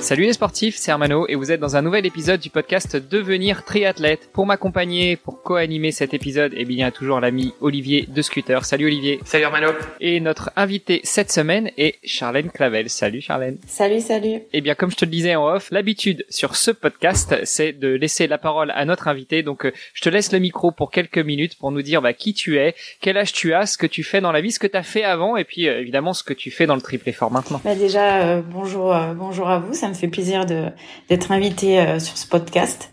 [0.00, 3.64] Salut les sportifs, c'est Hermano et vous êtes dans un nouvel épisode du podcast Devenir
[3.64, 4.30] triathlète.
[4.32, 8.64] Pour m'accompagner, pour co-animer cet épisode, eh bien toujours l'ami Olivier de Scooter.
[8.64, 9.20] Salut Olivier.
[9.24, 9.68] Salut Hermano.
[10.00, 12.88] Et notre invité cette semaine est Charlène Clavel.
[12.88, 13.58] Salut Charlène.
[13.66, 14.40] Salut, salut.
[14.52, 17.88] Eh bien comme je te le disais en off, l'habitude sur ce podcast, c'est de
[17.88, 19.42] laisser la parole à notre invité.
[19.42, 22.32] Donc euh, je te laisse le micro pour quelques minutes pour nous dire bah, qui
[22.32, 24.66] tu es, quel âge tu as, ce que tu fais dans la vie, ce que
[24.66, 27.08] tu as fait avant et puis euh, évidemment ce que tu fais dans le triple
[27.10, 27.60] effort maintenant.
[27.64, 29.74] Bah déjà, euh, bonjour, euh, bonjour à vous.
[29.74, 32.92] Ça me fait plaisir d'être invité euh, sur ce podcast.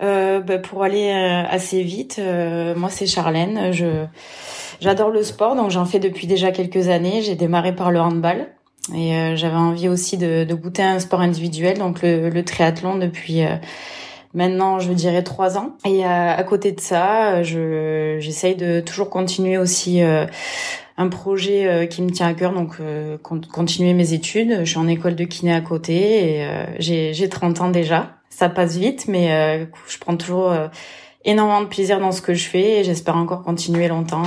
[0.00, 2.20] Euh, bah, pour aller euh, assez vite,
[2.76, 3.72] moi c'est Charlène.
[3.72, 4.04] Je
[4.80, 7.22] j'adore le sport, donc j'en fais depuis déjà quelques années.
[7.22, 8.46] J'ai démarré par le handball
[8.94, 13.42] et j'avais envie aussi de, de, goûter un sport individuel, donc le, le triathlon depuis
[14.34, 19.58] maintenant je dirais trois ans et à côté de ça je j'essaye de toujours continuer
[19.58, 20.26] aussi euh,
[20.98, 24.58] un projet euh, qui me tient à cœur, donc euh, continuer mes études.
[24.60, 28.16] Je suis en école de kiné à côté et euh, j'ai, j'ai 30 ans déjà.
[28.30, 30.54] Ça passe vite, mais je prends toujours
[31.24, 34.22] énormément de plaisir dans ce que je fais et j'espère encore continuer longtemps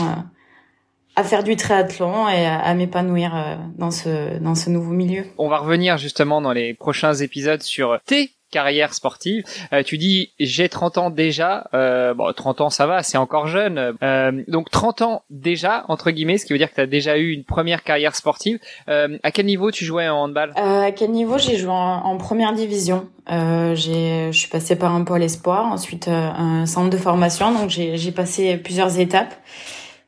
[1.16, 5.24] à faire du triathlon et à, à m'épanouir dans ce dans ce nouveau milieu.
[5.38, 9.44] On va revenir justement dans les prochains épisodes sur tes carrière sportive.
[9.74, 11.68] Euh, tu dis j'ai 30 ans déjà.
[11.74, 13.96] Euh, bon, 30 ans ça va, c'est encore jeune.
[14.04, 17.18] Euh, donc 30 ans déjà entre guillemets, ce qui veut dire que tu as déjà
[17.18, 18.60] eu une première carrière sportive.
[18.90, 20.54] Euh, à quel niveau tu jouais en handball?
[20.58, 23.08] Euh, À quel niveau j'ai joué en, première division.
[23.32, 27.52] Euh, j'ai, je suis passée par un pôle espoir, ensuite un centre de formation.
[27.52, 29.34] Donc j'ai passé plusieurs étapes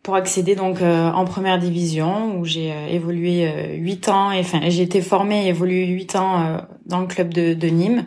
[0.04, 4.42] pour accéder donc euh, en première division où j'ai euh, évolué euh, huit ans et
[4.42, 8.06] enfin j'ai été formée et évolué huit ans dans le club de, de Nîmes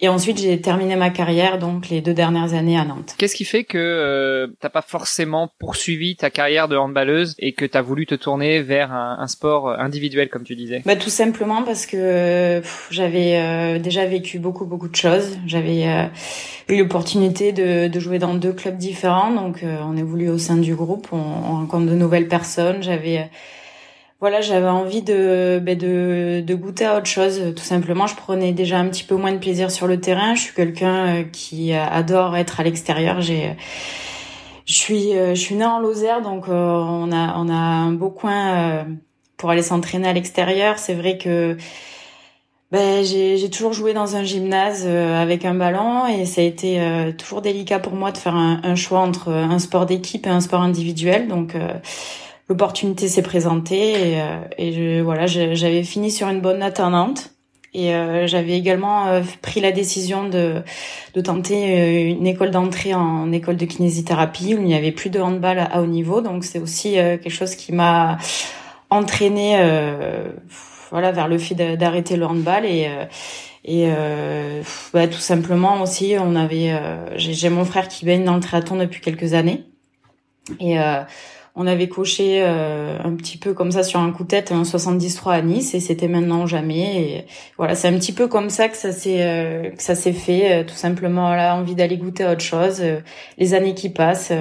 [0.00, 3.14] et ensuite, j'ai terminé ma carrière, donc les deux dernières années à Nantes.
[3.18, 7.64] Qu'est-ce qui fait que euh, t'as pas forcément poursuivi ta carrière de handballeuse et que
[7.64, 10.82] t'as voulu te tourner vers un, un, sport individuel, comme tu disais?
[10.84, 15.38] Bah, Tout simplement parce que j'avais euh, déjà vécu beaucoup, beaucoup de choses.
[15.46, 16.06] J'avais euh,
[16.68, 20.56] eu l'opportunité de, de, jouer dans deux clubs différents, donc euh, on évolue au sein
[20.56, 22.82] du groupe, on, on rencontre de nouvelles personnes.
[22.82, 23.28] J'avais
[24.18, 27.38] voilà, j'avais envie de, ben de, de goûter à autre chose.
[27.54, 30.34] Tout simplement, je prenais déjà un petit peu moins de plaisir sur le terrain.
[30.34, 33.20] Je suis quelqu'un euh, qui adore être à l'extérieur.
[33.20, 33.56] J'ai,
[34.64, 37.92] je suis, euh, je suis née en Lozère, donc euh, on a, on a un
[37.92, 38.86] beau coin
[39.36, 40.78] pour aller s'entraîner à l'extérieur.
[40.78, 41.58] C'est vrai que
[42.72, 46.80] ben, j'ai toujours joué dans un gymnase avec un ballon et ça a été
[47.18, 50.40] toujours délicat pour moi de faire un, un choix entre un sport d'équipe et un
[50.40, 51.28] sport individuel.
[51.28, 51.54] Donc
[52.48, 57.32] l'opportunité s'est présentée et, euh, et je, voilà, j'avais fini sur une bonne note.
[57.74, 60.62] Et euh, j'avais également euh, pris la décision de,
[61.12, 65.20] de tenter une école d'entrée en école de kinésithérapie où il n'y avait plus de
[65.20, 66.22] handball à, haut niveau.
[66.22, 68.16] Donc c'est aussi quelque chose qui m'a
[68.88, 69.58] entraîné
[70.90, 72.64] voilà, vers le fait d'arrêter le handball.
[72.64, 72.88] Et,
[73.64, 73.90] et
[74.94, 76.72] bah, tout simplement aussi, on avait,
[77.16, 79.64] j'ai mon frère qui baigne dans le triathlon depuis quelques années.
[80.60, 80.78] Et
[81.58, 84.62] on avait coché euh, un petit peu comme ça sur un coup de tête un
[84.62, 87.02] 73 à Nice et c'était maintenant jamais.
[87.02, 90.12] Et voilà, c'est un petit peu comme ça que ça s'est euh, que ça s'est
[90.12, 90.60] fait.
[90.60, 92.82] Euh, tout simplement, là, envie d'aller goûter à autre chose.
[93.38, 94.32] les années qui passent,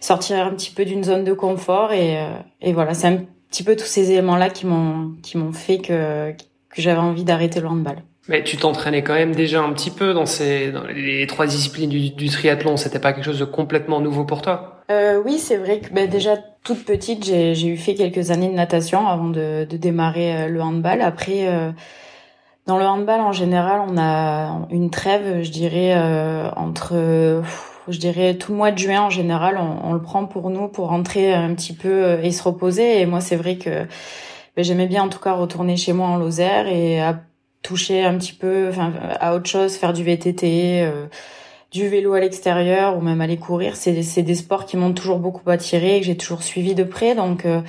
[0.00, 2.18] sortir un petit peu d'une zone de confort et
[2.60, 5.78] et voilà, c'est un petit peu tous ces éléments là qui m'ont qui m'ont fait
[5.78, 8.02] que que j'avais envie d'arrêter le handball.
[8.28, 11.88] Mais tu t'entraînais quand même déjà un petit peu dans ces dans les trois disciplines
[11.88, 12.76] du, du triathlon.
[12.76, 14.79] C'était pas quelque chose de complètement nouveau pour toi?
[14.90, 18.54] Euh, Oui, c'est vrai que ben, déjà toute petite, j'ai eu fait quelques années de
[18.54, 21.00] natation avant de, de démarrer euh, le handball.
[21.00, 21.70] Après, euh,
[22.66, 27.42] dans le handball en général, on a une trêve, je dirais euh, entre,
[27.88, 30.68] je dirais tout le mois de juin en général, on, on, le prend pour nous
[30.68, 33.00] pour rentrer un petit peu et se reposer.
[33.00, 33.86] Et moi, c'est vrai que
[34.56, 37.20] ben, j'aimais bien en tout cas retourner chez moi en Lozère et à
[37.62, 41.06] toucher un petit peu enfin, à autre chose, faire du VTT, euh,
[41.70, 43.76] du vélo à l'extérieur ou même aller courir.
[43.76, 47.14] C'est, des sports qui m'ont toujours beaucoup attiré et que j'ai toujours suivi de près.
[47.14, 47.60] Donc euh,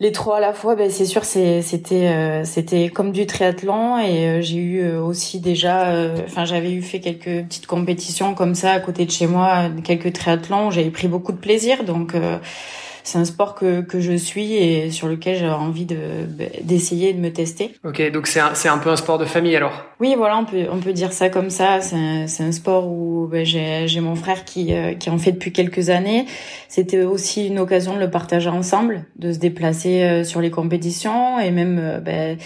[0.00, 4.40] les trois à la fois, ben, c'est sûr, euh, c'était comme du triathlon et euh,
[4.42, 5.92] j'ai eu aussi déjà,
[6.24, 10.12] enfin j'avais eu fait quelques petites compétitions comme ça à côté de chez moi, quelques
[10.12, 10.70] triathlons.
[10.70, 12.14] J'avais pris beaucoup de plaisir, donc
[13.04, 15.96] c'est un sport que, que je suis et sur lequel j'ai envie de
[16.62, 17.74] d'essayer de me tester.
[17.84, 19.84] Ok, donc c'est un, c'est un peu un sport de famille alors?
[20.00, 21.82] Oui, voilà, on peut on peut dire ça comme ça.
[21.82, 25.18] C'est un, c'est un sport où ben, j'ai j'ai mon frère qui euh, qui en
[25.18, 26.24] fait depuis quelques années.
[26.68, 31.38] C'était aussi une occasion de le partager ensemble, de se déplacer euh, sur les compétitions
[31.38, 32.38] et même euh, ben,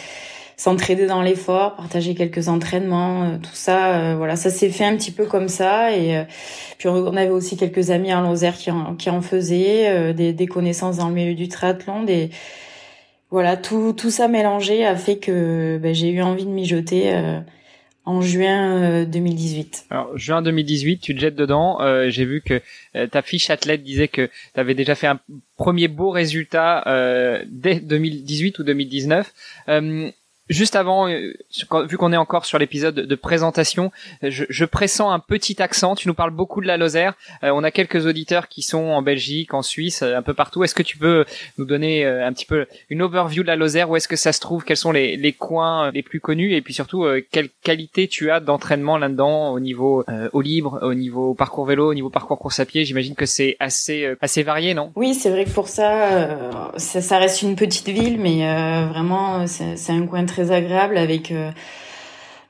[0.58, 3.94] s'entraider dans l'effort, partager quelques entraînements, euh, tout ça.
[3.94, 5.96] Euh, voilà, ça s'est fait un petit peu comme ça.
[5.96, 6.24] Et euh,
[6.78, 10.46] puis on avait aussi quelques amis en Lozère qui en, qui en faisaient, des, des,
[10.46, 12.30] connaissances dans le milieu du triathlon, des
[13.30, 17.14] voilà, tout tout ça mélangé a fait que ben, j'ai eu envie de m'y jeter.
[18.04, 19.86] en juin 2018.
[19.90, 21.80] Alors juin 2018, tu te jettes dedans.
[21.82, 22.62] Euh, J'ai vu que
[23.06, 25.20] ta fiche athlète disait que tu avais déjà fait un
[25.56, 29.30] premier beau résultat euh, dès 2018 ou 2019.
[30.48, 31.34] Juste avant, euh,
[31.86, 33.92] vu qu'on est encore sur l'épisode de présentation,
[34.22, 35.94] je, je, pressens un petit accent.
[35.94, 37.14] Tu nous parles beaucoup de la Lozère.
[37.44, 40.64] Euh, on a quelques auditeurs qui sont en Belgique, en Suisse, un peu partout.
[40.64, 41.26] Est-ce que tu peux
[41.58, 43.90] nous donner euh, un petit peu une overview de la Lozère?
[43.90, 44.64] Où est-ce que ça se trouve?
[44.64, 46.54] Quels sont les, les, coins les plus connus?
[46.54, 51.34] Et puis surtout, quelle qualité tu as d'entraînement là-dedans au niveau au libre, au niveau
[51.34, 52.84] parcours vélo, au niveau parcours course à pied?
[52.84, 54.92] J'imagine que c'est assez assez varié, non?
[54.96, 58.38] Oui, c'est vrai que pour ça, ça, ça, reste une petite ville, mais
[58.88, 61.50] vraiment, c'est un coin très très agréable avec euh,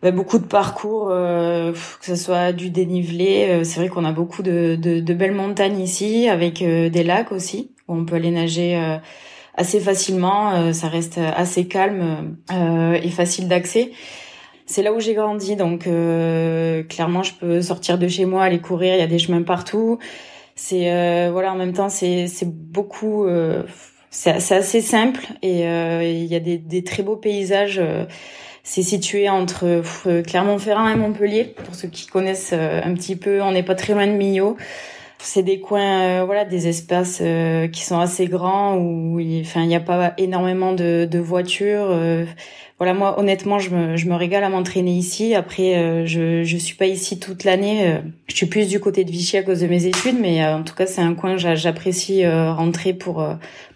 [0.03, 3.47] bah, beaucoup de parcours, euh, que ce soit du dénivelé.
[3.49, 7.71] Euh, c'est vrai qu'on a beaucoup de, de, belles montagnes ici, avec des lacs aussi,
[7.89, 8.79] où on peut aller nager
[9.55, 10.73] assez facilement.
[10.73, 13.93] ça reste assez calme et facile d'accès.
[14.67, 15.89] C'est là où j'ai grandi, donc
[16.89, 18.95] clairement, je peux sortir de chez moi, aller courir.
[18.95, 19.99] Il y a des chemins partout.
[20.55, 23.27] C'est voilà, en même temps, c'est c'est beaucoup
[24.11, 27.79] c'est assez simple et euh, il y a des, des, très beaux paysages.
[27.79, 28.05] Euh,
[28.63, 31.55] c'est situé entre euh, Clermont-Ferrand et Montpellier.
[31.65, 34.57] Pour ceux qui connaissent un petit peu, on n'est pas très loin de Millau.
[35.21, 37.23] C'est des coins, voilà, des espaces
[37.73, 41.93] qui sont assez grands où, enfin, il n'y a pas énormément de, de voitures
[42.79, 45.35] voilà, moi, honnêtement, je me, je me régale à m'entraîner ici.
[45.35, 47.89] Après, euh, je, je suis pas ici toute l'année.
[47.89, 47.99] Euh,
[48.29, 50.63] je suis plus du côté de Vichy à cause de mes études, mais euh, en
[50.63, 53.15] tout cas, c'est un coin que j'apprécie rentrer pour,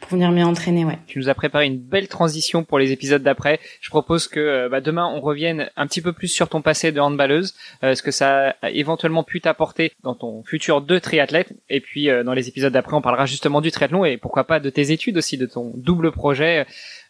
[0.00, 0.99] pour venir m'y entraîner, ouais.
[1.09, 3.59] Tu nous as préparé une belle transition pour les épisodes d'après.
[3.81, 7.00] Je propose que bah, demain, on revienne un petit peu plus sur ton passé de
[7.00, 10.99] handballeuse, ce que ça a éventuellement pu t'apporter dans ton futur de
[11.32, 11.58] triathlète.
[11.69, 14.70] Et puis, dans les épisodes d'après, on parlera justement du triathlon et pourquoi pas de
[14.70, 16.67] tes études aussi, de ton double projet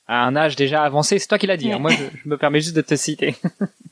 [0.06, 1.18] à un âge déjà avancé.
[1.18, 1.72] C'est toi qui l'as dit.
[1.72, 1.78] Hein.
[1.78, 3.34] Moi, je, me permets juste de te citer.